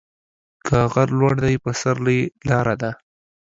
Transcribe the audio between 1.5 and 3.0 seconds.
په سر يې لار ده.